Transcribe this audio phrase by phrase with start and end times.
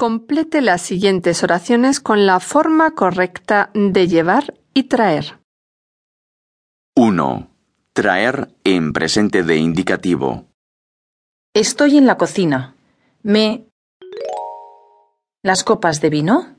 [0.00, 5.42] Complete las siguientes oraciones con la forma correcta de llevar y traer.
[6.96, 7.50] 1.
[7.92, 10.46] Traer en presente de indicativo.
[11.54, 12.74] Estoy en la cocina.
[13.22, 13.66] Me...
[15.44, 16.56] ¿Las copas de vino?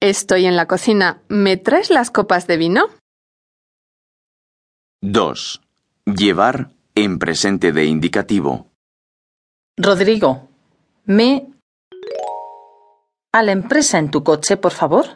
[0.00, 1.22] Estoy en la cocina.
[1.28, 2.88] ¿Me traes las copas de vino?
[5.02, 5.63] 2.
[6.06, 8.70] Llevar en presente de indicativo.
[9.78, 10.48] Rodrigo,
[11.06, 11.50] me...
[13.32, 15.06] ¿A la empresa en tu coche, por favor?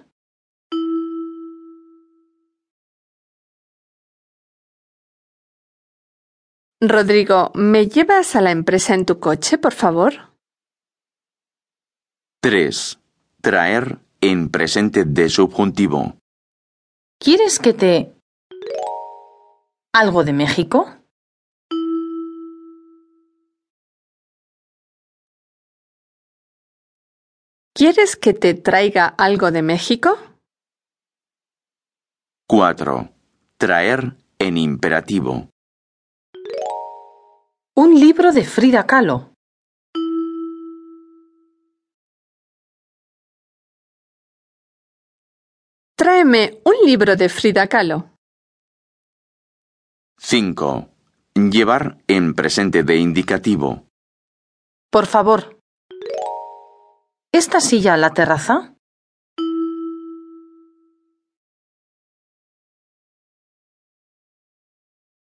[6.80, 10.14] Rodrigo, ¿me llevas a la empresa en tu coche, por favor?
[12.40, 12.98] 3.
[13.42, 16.16] Traer en presente de subjuntivo.
[17.20, 18.17] ¿Quieres que te...
[19.98, 20.78] algo de México?
[27.74, 30.16] ¿Quieres que te traiga algo de México?
[32.48, 33.08] 4.
[33.56, 35.50] Traer en imperativo.
[37.76, 39.32] Un libro de Frida Kahlo.
[45.96, 48.17] Tráeme un libro de Frida Kahlo.
[50.20, 50.90] 5.
[51.34, 53.86] Llevar en presente de indicativo.
[54.90, 55.60] Por favor.
[57.32, 58.74] ¿Esta silla a la terraza?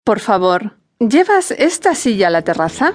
[0.03, 2.93] Por favor, ¿llevas esta silla a la terraza?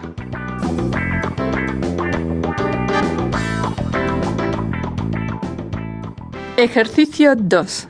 [6.58, 7.89] Ejercicio 2.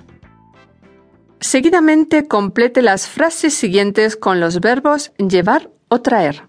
[1.40, 6.48] Seguidamente complete las frases siguientes con los verbos llevar o traer.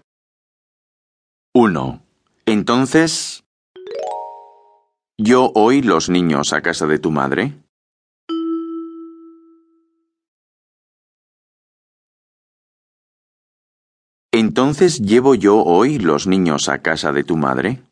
[1.54, 2.02] 1.
[2.46, 3.44] Entonces...
[5.16, 7.52] ¿Yo hoy los niños a casa de tu madre?
[14.32, 17.82] ¿Entonces llevo yo hoy los niños a casa de tu madre?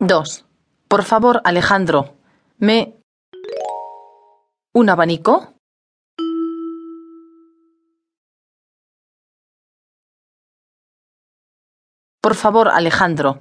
[0.00, 0.44] 2.
[0.86, 2.14] Por favor, Alejandro,
[2.58, 2.97] me...
[4.74, 5.54] ¿Un abanico?
[12.20, 13.40] Por favor, Alejandro,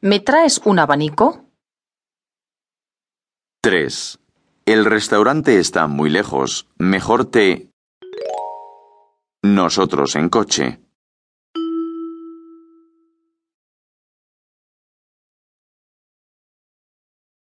[0.00, 1.46] ¿me traes un abanico?
[3.62, 4.18] 3.
[4.66, 6.68] El restaurante está muy lejos.
[6.78, 7.70] Mejor te...
[9.42, 10.80] Nosotros en coche.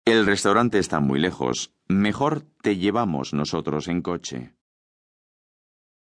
[0.05, 1.73] El restaurante está muy lejos.
[1.87, 4.53] Mejor te llevamos nosotros en coche.